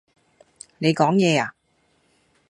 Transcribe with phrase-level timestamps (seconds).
[0.79, 1.53] 你講野呀